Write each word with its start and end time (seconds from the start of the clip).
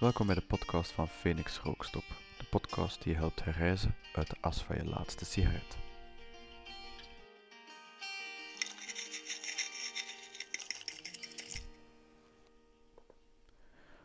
Welkom 0.00 0.26
bij 0.26 0.34
de 0.34 0.40
podcast 0.40 0.90
van 0.90 1.08
Phoenix 1.08 1.58
Rookstop, 1.58 2.02
de 2.38 2.44
podcast 2.50 3.02
die 3.02 3.12
je 3.12 3.18
helpt 3.18 3.44
herreizen 3.44 3.94
uit 4.14 4.30
de 4.30 4.36
as 4.40 4.62
van 4.62 4.76
je 4.76 4.84
laatste 4.84 5.24
sigaret. 5.24 5.78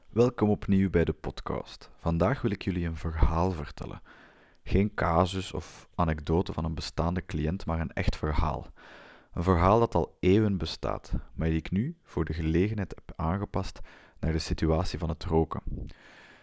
Welkom 0.10 0.50
opnieuw 0.50 0.90
bij 0.90 1.06
de 1.06 1.14
podcast. 1.14 1.90
Vandaag 1.98 2.42
wil 2.42 2.52
ik 2.52 2.64
jullie 2.64 2.88
een 2.88 2.98
verhaal 2.98 3.52
vertellen. 3.52 4.02
Geen 4.64 4.94
casus 4.94 5.54
of 5.54 5.88
anekdote 5.96 6.54
van 6.54 6.66
een 6.66 6.76
bestaande 6.76 7.26
cliënt, 7.26 7.66
maar 7.66 7.80
een 7.80 7.94
echt 7.94 8.16
verhaal. 8.16 8.68
Een 9.34 9.44
verhaal 9.44 9.80
dat 9.80 9.96
al 9.96 10.18
eeuwen 10.20 10.58
bestaat, 10.58 11.12
maar 11.34 11.48
die 11.48 11.58
ik 11.58 11.72
nu 11.72 11.98
voor 12.04 12.26
de 12.26 12.34
gelegenheid 12.34 12.96
heb 12.96 13.14
aangepast 13.20 13.82
naar 14.20 14.32
de 14.32 14.40
situatie 14.40 15.00
van 15.00 15.10
het 15.10 15.24
roken. 15.24 15.62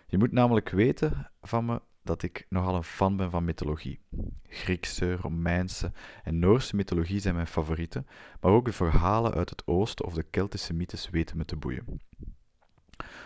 Je 0.06 0.18
moet 0.18 0.32
namelijk 0.32 0.68
weten 0.68 1.30
van 1.40 1.64
me 1.64 1.80
dat 2.02 2.22
ik 2.22 2.46
nogal 2.48 2.74
een 2.74 2.84
fan 2.84 3.16
ben 3.16 3.30
van 3.30 3.44
mythologie. 3.44 4.00
Griekse, 4.48 5.16
Romeinse 5.16 5.92
en 6.22 6.38
Noorse 6.38 6.76
mythologie 6.76 7.20
zijn 7.20 7.34
mijn 7.34 7.46
favorieten, 7.46 8.06
maar 8.40 8.52
ook 8.52 8.64
de 8.64 8.72
verhalen 8.72 9.34
uit 9.34 9.50
het 9.50 9.66
oosten 9.66 10.04
of 10.04 10.14
de 10.14 10.22
Keltische 10.22 10.74
mythes 10.74 11.10
weten 11.10 11.36
me 11.36 11.44
te 11.44 11.56
boeien. 11.56 12.00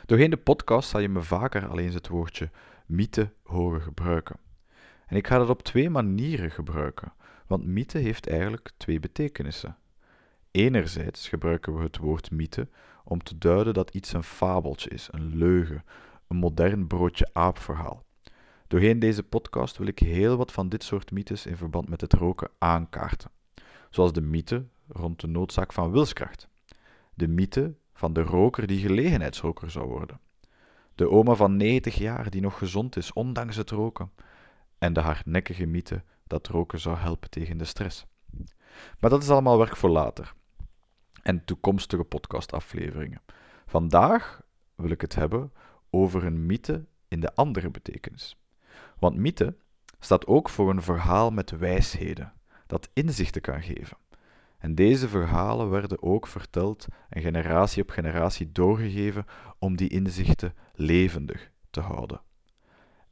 Doorheen 0.07 0.31
de 0.31 0.37
podcast 0.37 0.89
zal 0.89 1.01
je 1.01 1.09
me 1.09 1.23
vaker 1.23 1.69
al 1.69 1.79
eens 1.79 1.95
het 1.95 2.09
woordje 2.09 2.51
mythe 2.87 3.33
horen 3.43 3.81
gebruiken. 3.81 4.37
En 5.07 5.17
ik 5.17 5.27
ga 5.27 5.39
dat 5.39 5.49
op 5.49 5.63
twee 5.63 5.91
manieren 5.91 6.51
gebruiken, 6.51 7.13
want 7.47 7.67
mythe 7.67 7.99
heeft 7.99 8.29
eigenlijk 8.29 8.71
twee 8.77 9.01
betekenissen. 9.01 9.77
Enerzijds 10.51 11.29
gebruiken 11.29 11.77
we 11.77 11.83
het 11.83 11.97
woord 11.97 12.31
mythe 12.31 12.69
om 13.09 13.23
te 13.23 13.39
duiden 13.39 13.75
dat 13.75 13.95
iets 13.95 14.13
een 14.13 14.23
fabeltje 14.23 14.91
is, 14.91 15.09
een 15.11 15.37
leugen, 15.37 15.85
een 16.29 16.37
modern 16.37 16.87
broodje 16.87 17.31
aapverhaal. 17.33 18.05
Doorheen 18.67 18.99
deze 18.99 19.23
podcast 19.23 19.77
wil 19.77 19.87
ik 19.87 19.99
heel 19.99 20.37
wat 20.37 20.53
van 20.53 20.69
dit 20.69 20.83
soort 20.83 21.11
mythes 21.11 21.47
in 21.47 21.57
verband 21.57 21.89
met 21.89 22.01
het 22.01 22.13
roken 22.13 22.51
aankaarten. 22.59 23.31
Zoals 23.91 24.13
de 24.13 24.21
mythe 24.21 24.67
rond 24.89 25.21
de 25.21 25.27
noodzaak 25.27 25.73
van 25.73 25.91
wilskracht. 25.91 26.49
De 27.15 27.29
mythe 27.29 27.75
van 27.93 28.13
de 28.13 28.23
roker 28.23 28.67
die 28.67 28.81
gelegenheidsroker 28.81 29.71
zou 29.71 29.89
worden. 29.89 30.21
De 30.95 31.11
oma 31.11 31.35
van 31.35 31.57
90 31.57 31.95
jaar 31.95 32.31
die 32.31 32.41
nog 32.41 32.59
gezond 32.59 32.97
is 32.97 33.13
ondanks 33.13 33.57
het 33.57 33.71
roken. 33.71 34.11
En 34.79 34.93
de 34.93 35.01
hardnekkige 35.01 35.67
mythe 35.67 36.03
dat 36.27 36.47
roken 36.47 36.81
zou 36.81 36.97
helpen 36.97 37.31
tegen 37.31 37.59
de 37.59 37.65
stress. 37.65 38.07
Maar 39.01 39.11
dat 39.11 39.23
is 39.23 39.31
allemaal 39.31 39.59
werk 39.59 39.77
voor 39.77 39.91
later 39.91 40.35
en 41.27 41.45
toekomstige 41.45 42.05
podcastafleveringen. 42.05 43.21
Vandaag 43.67 44.41
wil 44.75 44.91
ik 44.91 45.01
het 45.01 45.15
hebben 45.15 45.53
over 45.91 46.25
een 46.25 46.47
mythe 46.47 46.87
in 47.09 47.21
de 47.21 47.35
andere 47.35 47.71
betekenis. 47.71 48.37
Want 48.99 49.17
mythe 49.17 49.57
staat 49.99 50.27
ook 50.27 50.49
voor 50.49 50.71
een 50.71 50.83
verhaal 50.83 51.31
met 51.31 51.51
wijsheden, 51.51 52.33
dat 52.67 52.89
inzichten 52.93 53.41
kan 53.41 53.63
geven. 53.63 53.97
En 54.59 54.75
deze 54.75 55.09
verhalen 55.09 55.71
werden 55.71 56.03
ook 56.03 56.27
verteld 56.27 56.87
en 57.09 57.23
generatie 57.23 57.83
op 57.83 57.91
generatie 57.91 58.53
doorgegeven 58.53 59.25
om 59.59 59.77
die 59.77 59.89
inzichten 59.89 60.55
levendig 60.75 61.51
te 61.71 61.81
houden. 61.81 62.21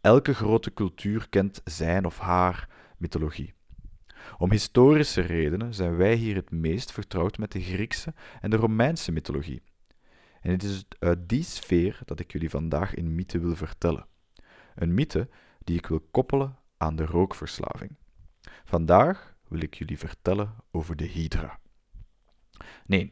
Elke 0.01 0.35
grote 0.35 0.75
cultuur 0.75 1.29
kent 1.29 1.61
zijn 1.65 2.05
of 2.05 2.19
haar 2.19 2.69
mythologie. 2.97 3.55
Om 4.39 4.51
historische 4.51 5.21
redenen 5.21 5.75
zijn 5.75 5.97
wij 5.97 6.15
hier 6.15 6.35
het 6.35 6.51
meest 6.51 6.93
vertrouwd 6.93 7.39
met 7.39 7.53
de 7.53 7.61
Griekse 7.61 8.15
en 8.41 8.51
de 8.51 8.57
Romeinse 8.57 9.13
mythologie. 9.13 9.63
En 10.41 10.51
het 10.51 10.63
is 10.63 10.85
uit 10.99 11.29
die 11.29 11.43
sfeer 11.43 11.99
dat 12.05 12.21
ik 12.21 12.33
jullie 12.33 12.51
vandaag 12.51 12.97
een 12.97 13.15
mythe 13.15 13.39
wil 13.39 13.57
vertellen. 13.57 14.07
Een 14.75 14.95
mythe 14.95 15.29
die 15.59 15.79
ik 15.79 15.87
wil 15.87 16.01
koppelen 16.11 16.57
aan 16.77 16.97
de 16.97 17.07
rookverslaving. 17.07 17.97
Vandaag 18.65 19.37
wil 19.49 19.61
ik 19.61 19.75
jullie 19.75 19.99
vertellen 19.99 20.55
over 20.71 20.97
de 20.97 21.05
Hydra. 21.05 21.59
Nee, 22.87 23.11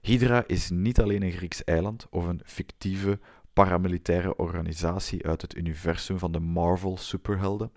Hydra 0.00 0.44
is 0.46 0.70
niet 0.70 1.00
alleen 1.00 1.22
een 1.22 1.32
Grieks 1.32 1.64
eiland 1.64 2.06
of 2.10 2.24
een 2.24 2.40
fictieve 2.44 3.20
paramilitaire 3.52 4.36
organisatie 4.36 5.26
uit 5.26 5.42
het 5.42 5.56
universum 5.56 6.18
van 6.18 6.32
de 6.32 6.40
Marvel 6.40 6.96
superhelden. 6.96 7.72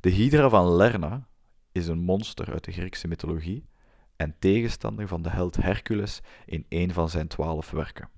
De 0.00 0.10
Hydra 0.10 0.48
van 0.48 0.72
Lerna 0.72 1.28
is 1.72 1.86
een 1.86 2.00
monster 2.00 2.52
uit 2.52 2.64
de 2.64 2.72
Griekse 2.72 3.08
mythologie 3.08 3.68
en 4.16 4.34
tegenstander 4.38 5.08
van 5.08 5.22
de 5.22 5.30
held 5.30 5.56
Hercules 5.56 6.20
in 6.46 6.66
een 6.68 6.92
van 6.92 7.08
zijn 7.08 7.28
twaalf 7.28 7.70
werken. 7.70 8.08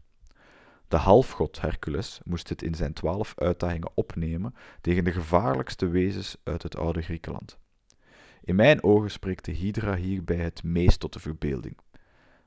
De 0.89 0.97
halfgod 0.97 1.61
Hercules 1.61 2.21
moest 2.25 2.49
het 2.49 2.63
in 2.63 2.75
zijn 2.75 2.93
twaalf 2.93 3.33
uitdagingen 3.37 3.91
opnemen 3.95 4.55
tegen 4.81 5.05
de 5.05 5.13
gevaarlijkste 5.13 5.89
wezens 5.89 6.37
uit 6.43 6.63
het 6.63 6.77
oude 6.77 7.03
Griekenland. 7.03 7.59
In 8.45 8.55
mijn 8.57 8.83
ogen 8.83 9.11
spreekt 9.11 9.45
de 9.45 9.53
Hydra 9.53 9.95
hierbij 9.95 10.37
het 10.37 10.63
meest 10.63 11.01
tot 11.01 11.13
de 11.13 11.21
verbeelding. 11.21 11.77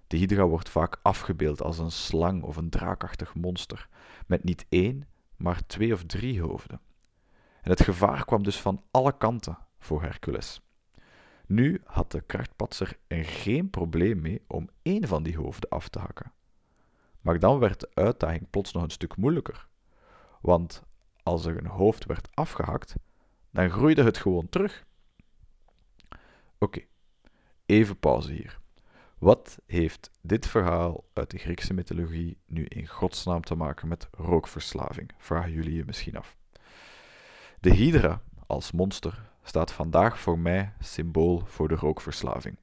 De 0.07 0.17
Hydra 0.17 0.45
wordt 0.45 0.69
vaak 0.69 0.99
afgebeeld 1.01 1.61
als 1.61 1.77
een 1.77 1.91
slang 1.91 2.43
of 2.43 2.55
een 2.55 2.69
draakachtig 2.69 3.35
monster, 3.35 3.87
met 4.27 4.43
niet 4.43 4.65
één, 4.69 5.07
maar 5.35 5.65
twee 5.65 5.93
of 5.93 6.03
drie 6.03 6.41
hoofden. 6.41 6.79
En 7.61 7.71
het 7.71 7.81
gevaar 7.81 8.25
kwam 8.25 8.43
dus 8.43 8.61
van 8.61 8.83
alle 8.91 9.17
kanten 9.17 9.57
voor 9.79 10.01
Hercules. 10.01 10.61
Nu 11.47 11.81
had 11.83 12.11
de 12.11 12.21
krachtpatser 12.21 12.97
er 13.07 13.25
geen 13.25 13.69
probleem 13.69 14.21
mee 14.21 14.41
om 14.47 14.69
één 14.81 15.07
van 15.07 15.23
die 15.23 15.37
hoofden 15.37 15.69
af 15.69 15.89
te 15.89 15.99
hakken. 15.99 16.31
Maar 17.21 17.39
dan 17.39 17.59
werd 17.59 17.79
de 17.79 17.89
uitdaging 17.93 18.49
plots 18.49 18.71
nog 18.71 18.83
een 18.83 18.89
stuk 18.89 19.15
moeilijker. 19.15 19.67
Want 20.41 20.83
als 21.23 21.45
er 21.45 21.57
een 21.57 21.67
hoofd 21.67 22.05
werd 22.05 22.29
afgehakt, 22.33 22.95
dan 23.51 23.69
groeide 23.69 24.03
het 24.03 24.17
gewoon 24.17 24.49
terug. 24.49 24.85
Oké, 26.57 26.81
even 27.65 27.99
pauze 27.99 28.31
hier. 28.31 28.59
Wat 29.17 29.59
heeft 29.65 30.11
dit 30.21 30.47
verhaal 30.47 31.03
uit 31.13 31.31
de 31.31 31.37
Griekse 31.37 31.73
mythologie 31.73 32.37
nu 32.45 32.65
in 32.65 32.87
godsnaam 32.87 33.41
te 33.41 33.55
maken 33.55 33.87
met 33.87 34.07
rookverslaving? 34.11 35.11
Vragen 35.17 35.51
jullie 35.51 35.75
je 35.75 35.85
misschien 35.85 36.17
af. 36.17 36.37
De 37.59 37.69
Hydra 37.69 38.21
als 38.47 38.71
monster 38.71 39.31
staat 39.47 39.71
vandaag 39.71 40.19
voor 40.19 40.39
mij 40.39 40.73
symbool 40.79 41.41
voor 41.45 41.67
de 41.67 41.75
rookverslaving. 41.75 42.57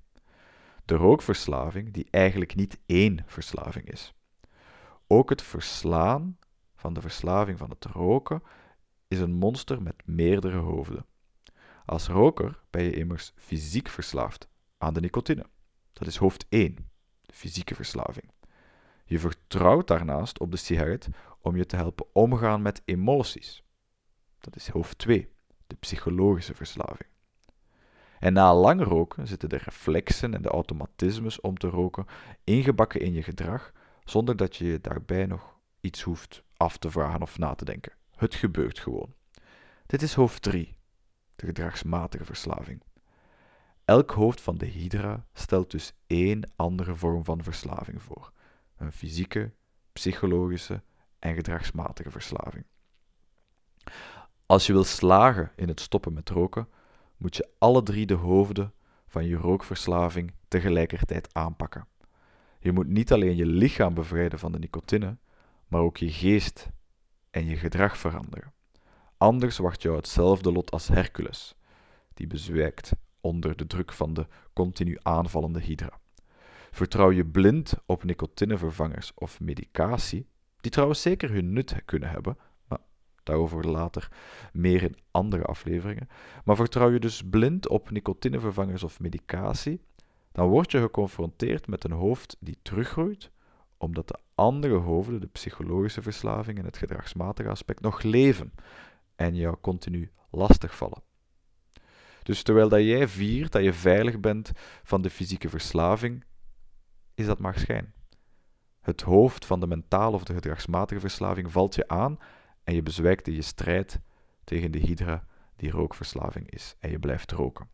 De 0.84 0.94
rookverslaving 0.94 1.92
die 1.92 2.06
eigenlijk 2.10 2.54
niet 2.54 2.78
één 2.86 3.22
verslaving 3.26 3.90
is. 3.90 4.14
Ook 5.06 5.30
het 5.30 5.42
verslaan 5.42 6.38
van 6.74 6.94
de 6.94 7.00
verslaving 7.00 7.58
van 7.58 7.70
het 7.70 7.84
roken 7.84 8.42
is 9.08 9.18
een 9.18 9.32
monster 9.32 9.82
met 9.82 10.02
meerdere 10.04 10.58
hoofden. 10.58 11.06
Als 11.84 12.08
roker 12.08 12.62
ben 12.70 12.82
je 12.82 12.94
immers 12.94 13.32
fysiek 13.36 13.88
verslaafd 13.88 14.48
aan 14.78 14.94
de 14.94 15.00
nicotine. 15.00 15.46
Dat 15.92 16.08
is 16.08 16.16
hoofd 16.16 16.46
1, 16.48 16.74
de 17.22 17.34
fysieke 17.34 17.74
verslaving. 17.74 18.30
Je 19.04 19.18
vertrouwt 19.18 19.86
daarnaast 19.86 20.38
op 20.38 20.50
de 20.50 20.56
sigaret 20.56 21.08
om 21.40 21.56
je 21.56 21.66
te 21.66 21.76
helpen 21.76 22.06
omgaan 22.12 22.62
met 22.62 22.82
emoties. 22.84 23.62
Dat 24.38 24.56
is 24.56 24.68
hoofd 24.68 24.98
2, 24.98 25.31
de 25.72 25.78
psychologische 25.78 26.54
verslaving. 26.54 27.08
En 28.18 28.32
na 28.32 28.54
lang 28.54 28.82
roken 28.82 29.26
zitten 29.26 29.48
de 29.48 29.56
reflexen 29.56 30.34
en 30.34 30.42
de 30.42 30.48
automatismes 30.48 31.40
om 31.40 31.58
te 31.58 31.68
roken 31.68 32.06
ingebakken 32.44 33.00
in 33.00 33.12
je 33.12 33.22
gedrag, 33.22 33.72
zonder 34.04 34.36
dat 34.36 34.56
je 34.56 34.64
je 34.64 34.80
daarbij 34.80 35.26
nog 35.26 35.56
iets 35.80 36.02
hoeft 36.02 36.42
af 36.56 36.76
te 36.76 36.90
vragen 36.90 37.22
of 37.22 37.38
na 37.38 37.54
te 37.54 37.64
denken. 37.64 37.92
Het 38.16 38.34
gebeurt 38.34 38.78
gewoon. 38.78 39.14
Dit 39.86 40.02
is 40.02 40.14
hoofd 40.14 40.42
3, 40.42 40.76
de 41.36 41.46
gedragsmatige 41.46 42.24
verslaving. 42.24 42.82
Elk 43.84 44.10
hoofd 44.10 44.40
van 44.40 44.58
de 44.58 44.66
hydra 44.66 45.26
stelt 45.32 45.70
dus 45.70 45.92
één 46.06 46.50
andere 46.56 46.94
vorm 46.94 47.24
van 47.24 47.42
verslaving 47.42 48.02
voor: 48.02 48.32
een 48.76 48.92
fysieke, 48.92 49.52
psychologische 49.92 50.82
en 51.18 51.34
gedragsmatige 51.34 52.10
verslaving. 52.10 52.64
Als 54.52 54.66
je 54.66 54.72
wil 54.72 54.84
slagen 54.84 55.52
in 55.56 55.68
het 55.68 55.80
stoppen 55.80 56.12
met 56.12 56.28
roken, 56.28 56.68
moet 57.16 57.36
je 57.36 57.48
alle 57.58 57.82
drie 57.82 58.06
de 58.06 58.14
hoofden 58.14 58.72
van 59.06 59.24
je 59.24 59.36
rookverslaving 59.36 60.32
tegelijkertijd 60.48 61.34
aanpakken. 61.34 61.86
Je 62.58 62.72
moet 62.72 62.86
niet 62.86 63.12
alleen 63.12 63.36
je 63.36 63.46
lichaam 63.46 63.94
bevrijden 63.94 64.38
van 64.38 64.52
de 64.52 64.58
nicotine, 64.58 65.16
maar 65.68 65.80
ook 65.80 65.96
je 65.96 66.10
geest 66.10 66.68
en 67.30 67.44
je 67.44 67.56
gedrag 67.56 67.98
veranderen. 67.98 68.52
Anders 69.16 69.58
wacht 69.58 69.82
jou 69.82 69.96
hetzelfde 69.96 70.52
lot 70.52 70.70
als 70.70 70.88
Hercules, 70.88 71.54
die 72.14 72.26
bezwijkt 72.26 72.92
onder 73.20 73.56
de 73.56 73.66
druk 73.66 73.92
van 73.92 74.14
de 74.14 74.26
continu 74.52 74.98
aanvallende 75.02 75.60
hydra. 75.60 75.98
Vertrouw 76.70 77.10
je 77.10 77.24
blind 77.24 77.74
op 77.86 78.04
nicotinevervangers 78.04 79.12
of 79.14 79.40
medicatie, 79.40 80.26
die 80.60 80.70
trouwens 80.70 81.02
zeker 81.02 81.30
hun 81.30 81.52
nut 81.52 81.74
kunnen 81.84 82.10
hebben, 82.10 82.36
Daarover 83.22 83.66
later 83.66 84.08
meer 84.52 84.82
in 84.82 84.96
andere 85.10 85.44
afleveringen. 85.44 86.08
Maar 86.44 86.56
vertrouw 86.56 86.90
je 86.90 87.00
dus 87.00 87.22
blind 87.30 87.68
op 87.68 87.90
nicotinevervangers 87.90 88.82
of 88.82 89.00
medicatie, 89.00 89.80
dan 90.32 90.48
word 90.48 90.70
je 90.70 90.80
geconfronteerd 90.80 91.66
met 91.66 91.84
een 91.84 91.92
hoofd 91.92 92.36
die 92.40 92.58
teruggroeit 92.62 93.30
omdat 93.82 94.08
de 94.08 94.18
andere 94.34 94.74
hoofden, 94.74 95.20
de 95.20 95.26
psychologische 95.26 96.02
verslaving 96.02 96.58
en 96.58 96.64
het 96.64 96.76
gedragsmatige 96.76 97.48
aspect, 97.48 97.80
nog 97.80 98.02
leven 98.02 98.52
en 99.16 99.34
jou 99.34 99.56
continu 99.60 100.10
lastigvallen. 100.30 101.02
Dus 102.22 102.42
terwijl 102.42 102.68
dat 102.68 102.80
jij 102.80 103.08
viert 103.08 103.52
dat 103.52 103.62
je 103.62 103.72
veilig 103.72 104.20
bent 104.20 104.52
van 104.82 105.02
de 105.02 105.10
fysieke 105.10 105.48
verslaving, 105.48 106.24
is 107.14 107.26
dat 107.26 107.38
maar 107.38 107.58
schijn. 107.58 107.92
Het 108.80 109.00
hoofd 109.00 109.44
van 109.44 109.60
de 109.60 109.66
mentale 109.66 110.16
of 110.16 110.24
de 110.24 110.34
gedragsmatige 110.34 111.00
verslaving 111.00 111.52
valt 111.52 111.74
je 111.74 111.88
aan 111.88 112.18
en 112.64 112.74
je 112.74 112.82
bezwijkt 112.82 113.28
in 113.28 113.34
je 113.34 113.42
strijd 113.42 114.00
tegen 114.44 114.70
de 114.70 114.78
hydra 114.78 115.26
die 115.56 115.70
rookverslaving 115.70 116.50
is 116.50 116.74
en 116.78 116.90
je 116.90 116.98
blijft 116.98 117.32
roken. 117.32 117.68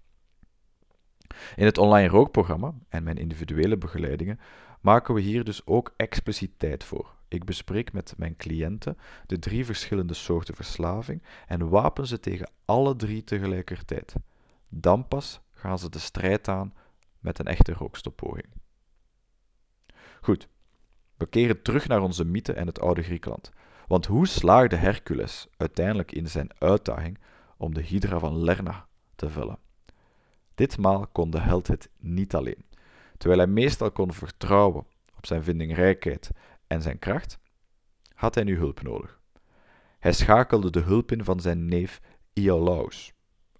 In 1.56 1.64
het 1.64 1.79
online 1.79 2.08
rookprogramma 2.08 2.75
en 2.88 3.02
mijn 3.02 3.17
individuele 3.17 3.76
begeleidingen 3.76 4.40
maken 4.81 5.14
we 5.14 5.20
hier 5.20 5.44
dus 5.44 5.67
ook 5.67 5.94
expliciet 5.96 6.58
tijd 6.58 6.85
voor. 6.85 7.17
Ik 7.29 7.44
bespreek 7.44 7.93
met 7.93 8.14
mijn 8.17 8.37
cliënten 8.37 8.99
de 9.26 9.38
drie 9.38 9.64
verschillende 9.64 10.14
soorten 10.14 10.55
verslaving 10.55 11.23
en 11.46 11.69
wapen 11.69 12.06
ze 12.06 12.20
tegen 12.20 12.50
alle 12.64 12.96
drie 12.96 13.25
tegelijkertijd. 13.25 14.14
Dan 14.69 15.08
pas 15.08 15.41
gaan 15.50 15.79
ze 15.79 15.91
de 15.91 15.99
strijd 15.99 16.49
aan 16.49 16.75
met 17.20 17.38
een 17.38 17.46
echte 17.46 17.73
rookstoppoging. 17.73 18.46
Goed, 20.20 20.49
we 21.17 21.26
keren 21.26 21.62
terug 21.62 21.88
naar 21.88 22.00
onze 22.00 22.25
mythe 22.25 22.52
en 22.52 22.67
het 22.67 22.81
oude 22.81 23.02
Griekenland. 23.02 23.50
Want 23.88 24.06
hoe 24.06 24.26
slaagde 24.26 24.76
Hercules 24.76 25.46
uiteindelijk 25.56 26.12
in 26.12 26.29
zijn 26.29 26.50
uitdaging 26.58 27.19
om 27.56 27.75
de 27.75 27.82
Hydra 27.82 28.19
van 28.19 28.38
Lerna 28.38 28.87
te 29.14 29.31
vellen? 29.31 29.58
Ditmaal 30.55 31.06
kon 31.06 31.31
de 31.31 31.40
held 31.40 31.67
het 31.67 31.90
niet 31.99 32.35
alleen. 32.35 32.64
Terwijl 33.17 33.40
hij 33.40 33.50
meestal 33.50 33.90
kon 33.90 34.12
vertrouwen 34.12 34.87
op 35.17 35.26
zijn 35.26 35.43
vindingrijkheid 35.43 36.31
en 36.67 36.82
zijn 36.82 36.99
kracht, 36.99 37.38
had 38.14 38.35
hij 38.35 38.44
nu 38.44 38.56
hulp 38.56 38.82
nodig. 38.82 39.20
Hij 39.99 40.12
schakelde 40.12 40.70
de 40.70 40.81
hulp 40.81 41.12
in 41.12 41.25
van 41.25 41.41
zijn 41.41 41.67
neef 41.67 42.00
Iolaus, 42.32 43.12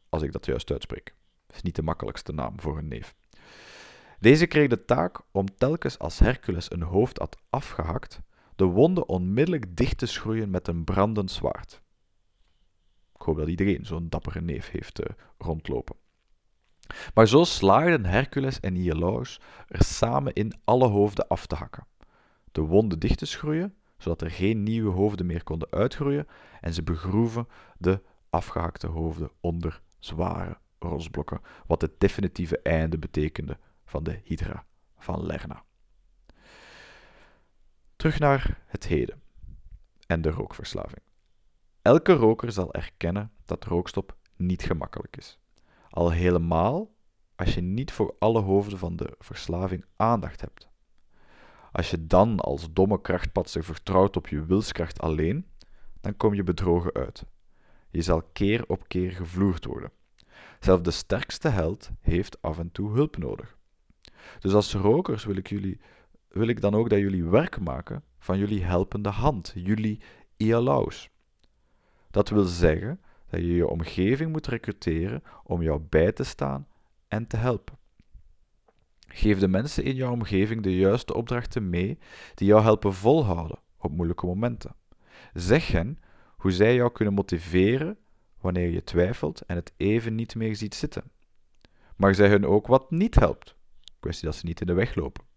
als 0.09 0.23
ik 0.23 0.33
dat 0.33 0.47
juist 0.47 0.71
uitspreek. 0.71 1.15
Dat 1.47 1.57
is 1.57 1.63
niet 1.63 1.77
de 1.77 1.83
makkelijkste 1.83 2.33
naam 2.33 2.61
voor 2.61 2.79
een 2.79 2.89
neef. 2.89 3.15
Deze 4.19 4.47
kreeg 4.47 4.69
de 4.69 4.85
taak 4.85 5.21
om 5.31 5.57
telkens 5.57 5.99
als 5.99 6.19
Hercules 6.19 6.73
een 6.73 6.83
hoofd 6.83 7.19
had 7.19 7.37
afgehakt, 7.51 8.21
de 8.59 8.65
wonden 8.65 9.09
onmiddellijk 9.09 9.77
dicht 9.77 9.99
te 9.99 10.07
schroeien 10.07 10.51
met 10.51 10.69
een 10.69 10.85
brandend 10.85 11.31
zwaard. 11.31 11.83
Ik 13.15 13.23
hoop 13.23 13.37
dat 13.37 13.49
iedereen 13.49 13.87
zo'n 13.87 14.09
dappere 14.09 14.41
neef 14.41 14.71
heeft 14.71 15.01
uh, 15.01 15.07
rondlopen. 15.39 15.97
Maar 17.15 17.29
zo 17.29 17.45
slaagden 17.45 18.05
Hercules 18.05 18.61
en 18.61 18.77
Iolaus 18.77 19.41
er 19.67 19.83
samen 19.83 20.33
in 20.33 20.53
alle 20.65 20.87
hoofden 20.87 21.29
af 21.29 21.47
te 21.47 21.55
hakken, 21.55 21.87
de 22.53 22.61
wonden 22.61 22.99
dicht 22.99 23.19
te 23.19 23.27
schroeien, 23.27 23.75
zodat 23.99 24.23
er 24.23 24.31
geen 24.31 24.63
nieuwe 24.63 24.91
hoofden 24.91 25.27
meer 25.27 25.43
konden 25.43 25.71
uitgroeien, 25.71 26.27
en 26.61 26.75
ze 26.75 26.83
begroeven 26.83 27.49
de 27.77 28.03
afgehakte 28.31 28.87
hoofden 28.87 29.31
onder 29.41 29.81
zware 29.99 30.59
rotsblokken, 30.79 31.41
wat 31.67 31.81
het 31.81 32.01
definitieve 32.01 32.59
einde 32.63 32.99
betekende 32.99 33.59
van 33.85 34.03
de 34.03 34.21
Hydra 34.25 34.65
van 34.97 35.27
Lerna. 35.27 35.67
Terug 37.99 38.19
naar 38.19 38.59
het 38.67 38.87
heden 38.87 39.23
en 40.07 40.21
de 40.23 40.31
rookverslaving. 40.31 41.03
Elke 41.83 42.13
roker 42.13 42.53
zal 42.53 42.75
erkennen 42.75 43.33
dat 43.45 43.65
rookstop 43.65 44.17
niet 44.37 44.63
gemakkelijk 44.63 45.17
is. 45.17 45.39
Al 45.91 46.11
helemaal 46.11 46.95
als 47.37 47.55
je 47.55 47.61
niet 47.61 47.93
voor 47.93 48.15
alle 48.19 48.41
hoofden 48.41 48.79
van 48.79 48.97
de 48.97 49.15
verslaving 49.19 49.85
aandacht 49.97 50.41
hebt. 50.41 50.69
Als 51.73 51.91
je 51.91 52.07
dan 52.07 52.41
als 52.41 52.73
domme 52.73 53.01
krachtpatser 53.01 53.65
vertrouwt 53.65 54.17
op 54.17 54.29
je 54.29 54.45
wilskracht 54.45 55.01
alleen, 55.01 55.47
dan 56.01 56.17
kom 56.17 56.35
je 56.35 56.43
bedrogen 56.43 56.93
uit. 56.93 57.25
Je 57.91 58.03
zal 58.03 58.23
keer 58.23 58.65
op 58.69 58.89
keer 58.89 59.13
gevloerd 59.13 59.65
worden. 59.65 59.93
Zelfs 60.61 60.83
de 60.83 60.91
sterkste 60.91 61.49
held 61.49 61.91
heeft 62.01 62.43
af 62.43 62.59
en 62.59 62.73
toe 62.73 62.91
hulp 62.91 63.17
nodig. 63.17 63.57
Dus 64.39 64.55
als 64.55 64.75
rokers 64.75 65.25
wil 65.25 65.37
ik, 65.37 65.49
jullie, 65.49 65.81
wil 66.29 66.49
ik 66.49 66.61
dan 66.61 66.75
ook 66.75 66.91
dat 66.91 66.99
jullie 66.99 67.25
werk 67.25 67.61
maken 67.61 68.03
van 68.19 68.39
jullie 68.39 68.65
helpende 68.65 69.09
hand, 69.09 69.53
jullie 69.55 70.01
ialaus. 70.37 71.11
Dat 72.11 72.29
wil 72.29 72.45
zeggen 72.45 73.01
dat 73.31 73.41
je 73.41 73.55
je 73.55 73.69
omgeving 73.69 74.33
moet 74.33 74.47
recruteren 74.47 75.23
om 75.45 75.63
jou 75.63 75.81
bij 75.81 76.13
te 76.13 76.25
staan 76.25 76.67
en 77.09 77.27
te 77.27 77.37
helpen. 77.37 77.79
Geef 79.07 79.39
de 79.39 79.49
mensen 79.49 79.85
in 79.85 79.95
jouw 79.95 80.13
omgeving 80.13 80.63
de 80.63 80.77
juiste 80.77 81.15
opdrachten 81.15 81.71
mee 81.71 81.99
die 82.35 82.47
jou 82.47 82.63
helpen 82.63 82.95
volhouden 82.95 83.59
op 83.79 83.91
moeilijke 83.91 84.27
momenten. 84.27 84.75
Zeg 85.33 85.69
hen 85.69 85.99
hoe 86.37 86.51
zij 86.51 86.75
jou 86.75 86.93
kunnen 86.93 87.15
motiveren 87.15 87.99
wanneer 88.41 88.71
je 88.71 88.85
twijfelt 88.85 89.41
en 89.41 89.57
het 89.57 89.73
even 89.77 90.15
niet 90.15 90.35
meer 90.35 90.57
ziet 90.57 90.75
zitten. 90.75 91.11
Maar 91.97 92.15
zeg 92.15 92.31
hen 92.31 92.45
ook 92.45 92.67
wat 92.67 92.91
niet 92.91 93.15
helpt. 93.15 93.57
Kwestie 94.01 94.25
dat 94.25 94.37
ze 94.37 94.47
niet 94.47 94.61
in 94.61 94.67
de 94.67 94.73
weg 94.73 94.95
lopen. 94.95 95.28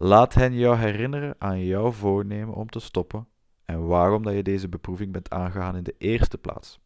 Laat 0.00 0.34
hen 0.34 0.54
jou 0.54 0.76
herinneren 0.76 1.34
aan 1.38 1.64
jouw 1.64 1.90
voornemen 1.90 2.54
om 2.54 2.68
te 2.68 2.80
stoppen 2.80 3.28
en 3.64 3.86
waarom 3.86 4.22
dat 4.22 4.34
je 4.34 4.42
deze 4.42 4.68
beproeving 4.68 5.12
bent 5.12 5.30
aangegaan 5.30 5.76
in 5.76 5.82
de 5.82 5.94
eerste 5.98 6.38
plaats. 6.38 6.80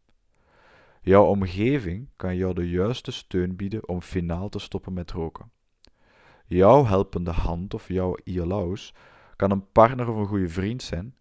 Jouw 1.03 1.25
omgeving 1.25 2.09
kan 2.17 2.37
jou 2.37 2.55
de 2.55 2.71
juiste 2.71 3.11
steun 3.11 3.57
bieden 3.57 3.89
om 3.89 4.01
finaal 4.01 4.49
te 4.49 4.59
stoppen 4.59 4.93
met 4.93 5.11
roken. 5.11 5.51
Jouw 6.47 6.85
helpende 6.85 7.31
hand 7.31 7.75
of 7.75 7.89
jouw 7.89 8.17
ialaus 8.25 8.95
kan 9.37 9.51
een 9.51 9.71
partner 9.73 10.09
of 10.09 10.17
een 10.17 10.27
goede 10.27 10.49
vriend 10.49 10.83
zijn, 10.83 11.15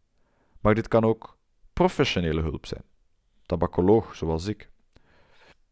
maar 0.60 0.76
dit 0.76 0.88
kan 0.88 1.04
ook 1.04 1.38
professionele 1.74 2.42
hulp 2.42 2.66
zijn. 2.66 2.84
Tabacoloog 3.46 4.16
zoals 4.16 4.48
ik. 4.48 4.70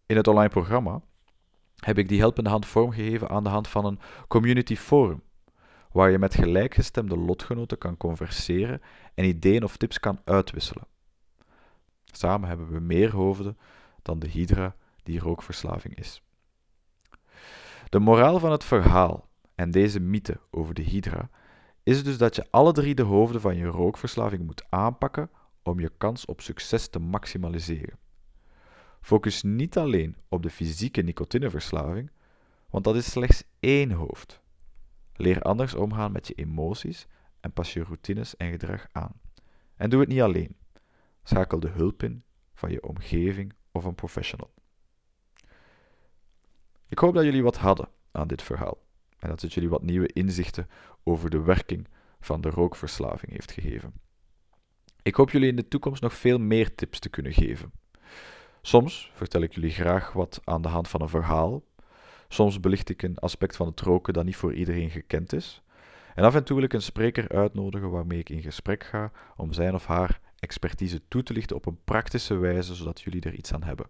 In 0.05 0.15
het 0.15 0.27
online 0.27 0.49
programma 0.49 1.01
heb 1.75 1.97
ik 1.97 2.07
die 2.07 2.19
helpende 2.19 2.49
hand 2.49 2.65
vormgegeven 2.65 3.29
aan 3.29 3.43
de 3.43 3.49
hand 3.49 3.67
van 3.67 3.85
een 3.85 3.99
community 4.27 4.75
forum, 4.75 5.21
waar 5.91 6.11
je 6.11 6.19
met 6.19 6.35
gelijkgestemde 6.35 7.17
lotgenoten 7.17 7.77
kan 7.77 7.97
converseren 7.97 8.81
en 9.13 9.25
ideeën 9.25 9.63
of 9.63 9.77
tips 9.77 9.99
kan 9.99 10.21
uitwisselen. 10.23 10.87
Samen 12.05 12.49
hebben 12.49 12.69
we 12.69 12.79
meer 12.79 13.11
hoofden 13.11 13.57
dan 14.01 14.19
de 14.19 14.27
hydra 14.27 14.75
die 15.03 15.19
rookverslaving 15.19 15.95
is. 15.97 16.23
De 17.89 17.99
moraal 17.99 18.39
van 18.39 18.51
het 18.51 18.63
verhaal 18.63 19.27
en 19.55 19.71
deze 19.71 19.99
mythe 19.99 20.39
over 20.51 20.73
de 20.73 20.81
hydra 20.81 21.29
is 21.83 22.03
dus 22.03 22.17
dat 22.17 22.35
je 22.35 22.47
alle 22.49 22.71
drie 22.71 22.95
de 22.95 23.03
hoofden 23.03 23.41
van 23.41 23.55
je 23.55 23.65
rookverslaving 23.65 24.45
moet 24.45 24.65
aanpakken 24.69 25.29
om 25.63 25.79
je 25.79 25.91
kans 25.97 26.25
op 26.25 26.41
succes 26.41 26.87
te 26.87 26.99
maximaliseren. 26.99 27.97
Focus 29.01 29.43
niet 29.43 29.77
alleen 29.77 30.17
op 30.27 30.43
de 30.43 30.49
fysieke 30.49 31.01
nicotineverslaving, 31.01 32.11
want 32.69 32.83
dat 32.83 32.95
is 32.95 33.11
slechts 33.11 33.43
één 33.59 33.91
hoofd. 33.91 34.41
Leer 35.21 35.41
anders 35.41 35.75
omgaan 35.75 36.11
met 36.11 36.27
je 36.27 36.33
emoties 36.33 37.07
en 37.39 37.51
pas 37.51 37.73
je 37.73 37.83
routines 37.83 38.37
en 38.37 38.51
gedrag 38.51 38.87
aan. 38.91 39.21
En 39.75 39.89
doe 39.89 39.99
het 39.99 40.09
niet 40.09 40.21
alleen. 40.21 40.55
Schakel 41.23 41.59
de 41.59 41.67
hulp 41.67 42.03
in 42.03 42.23
van 42.53 42.71
je 42.71 42.83
omgeving 42.83 43.53
of 43.71 43.83
een 43.83 43.95
professional. 43.95 44.53
Ik 46.87 46.99
hoop 46.99 47.13
dat 47.13 47.23
jullie 47.23 47.43
wat 47.43 47.57
hadden 47.57 47.89
aan 48.11 48.27
dit 48.27 48.41
verhaal 48.41 48.77
en 49.19 49.29
dat 49.29 49.41
het 49.41 49.53
jullie 49.53 49.69
wat 49.69 49.83
nieuwe 49.83 50.13
inzichten 50.13 50.69
over 51.03 51.29
de 51.29 51.41
werking 51.41 51.87
van 52.19 52.41
de 52.41 52.49
rookverslaving 52.49 53.31
heeft 53.31 53.51
gegeven. 53.51 53.93
Ik 55.01 55.15
hoop 55.15 55.29
jullie 55.29 55.49
in 55.49 55.55
de 55.55 55.67
toekomst 55.67 56.01
nog 56.01 56.13
veel 56.13 56.37
meer 56.37 56.75
tips 56.75 56.99
te 56.99 57.09
kunnen 57.09 57.33
geven. 57.33 57.71
Soms 58.61 59.11
vertel 59.13 59.41
ik 59.41 59.53
jullie 59.53 59.71
graag 59.71 60.13
wat 60.13 60.41
aan 60.43 60.61
de 60.61 60.67
hand 60.67 60.87
van 60.87 61.01
een 61.01 61.09
verhaal. 61.09 61.63
Soms 62.31 62.59
belicht 62.59 62.89
ik 62.89 63.01
een 63.01 63.17
aspect 63.17 63.55
van 63.55 63.67
het 63.67 63.81
roken 63.81 64.13
dat 64.13 64.25
niet 64.25 64.35
voor 64.35 64.53
iedereen 64.53 64.89
gekend 64.89 65.33
is. 65.33 65.61
En 66.15 66.23
af 66.23 66.35
en 66.35 66.43
toe 66.43 66.55
wil 66.55 66.65
ik 66.65 66.73
een 66.73 66.81
spreker 66.81 67.29
uitnodigen 67.29 67.89
waarmee 67.89 68.19
ik 68.19 68.29
in 68.29 68.41
gesprek 68.41 68.83
ga 68.83 69.11
om 69.35 69.53
zijn 69.53 69.73
of 69.73 69.85
haar 69.85 70.19
expertise 70.39 71.01
toe 71.07 71.23
te 71.23 71.33
lichten 71.33 71.55
op 71.55 71.65
een 71.65 71.79
praktische 71.83 72.35
wijze, 72.35 72.75
zodat 72.75 73.01
jullie 73.01 73.21
er 73.21 73.33
iets 73.33 73.53
aan 73.53 73.63
hebben. 73.63 73.87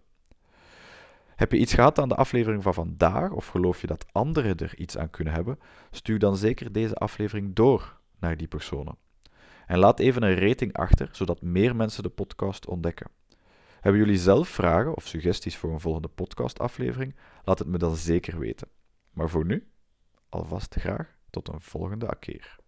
Heb 1.36 1.52
je 1.52 1.58
iets 1.58 1.74
gehad 1.74 1.98
aan 1.98 2.08
de 2.08 2.14
aflevering 2.14 2.62
van 2.62 2.74
vandaag 2.74 3.30
of 3.30 3.46
geloof 3.46 3.80
je 3.80 3.86
dat 3.86 4.06
anderen 4.12 4.56
er 4.56 4.78
iets 4.78 4.98
aan 4.98 5.10
kunnen 5.10 5.34
hebben? 5.34 5.58
Stuur 5.90 6.18
dan 6.18 6.36
zeker 6.36 6.72
deze 6.72 6.94
aflevering 6.94 7.54
door 7.54 7.96
naar 8.18 8.36
die 8.36 8.48
personen. 8.48 8.96
En 9.66 9.78
laat 9.78 9.98
even 9.98 10.22
een 10.22 10.48
rating 10.48 10.72
achter, 10.72 11.08
zodat 11.12 11.42
meer 11.42 11.76
mensen 11.76 12.02
de 12.02 12.08
podcast 12.08 12.66
ontdekken. 12.66 13.10
Hebben 13.80 14.00
jullie 14.00 14.18
zelf 14.18 14.48
vragen 14.48 14.96
of 14.96 15.06
suggesties 15.06 15.56
voor 15.56 15.72
een 15.72 15.80
volgende 15.80 16.08
podcastaflevering? 16.08 17.16
Laat 17.44 17.58
het 17.58 17.68
me 17.68 17.78
dan 17.78 17.96
zeker 17.96 18.38
weten. 18.38 18.68
Maar 19.10 19.28
voor 19.28 19.44
nu, 19.44 19.70
alvast 20.28 20.74
graag 20.74 21.16
tot 21.30 21.48
een 21.48 21.60
volgende 21.60 22.16
keer. 22.18 22.58